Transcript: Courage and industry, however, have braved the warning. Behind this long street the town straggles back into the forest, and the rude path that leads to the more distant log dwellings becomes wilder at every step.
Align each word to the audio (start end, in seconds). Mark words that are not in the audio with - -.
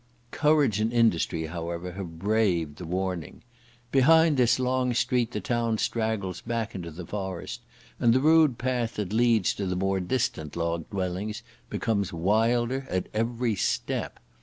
Courage 0.31 0.79
and 0.79 0.91
industry, 0.91 1.45
however, 1.45 1.91
have 1.91 2.17
braved 2.17 2.77
the 2.77 2.85
warning. 2.85 3.43
Behind 3.91 4.35
this 4.35 4.57
long 4.57 4.95
street 4.95 5.29
the 5.29 5.39
town 5.39 5.77
straggles 5.77 6.41
back 6.41 6.73
into 6.73 6.89
the 6.89 7.05
forest, 7.05 7.61
and 7.99 8.11
the 8.11 8.19
rude 8.19 8.57
path 8.57 8.95
that 8.95 9.13
leads 9.13 9.53
to 9.53 9.67
the 9.67 9.75
more 9.75 9.99
distant 9.99 10.55
log 10.55 10.89
dwellings 10.89 11.43
becomes 11.69 12.11
wilder 12.11 12.87
at 12.89 13.09
every 13.13 13.53
step. 13.55 14.19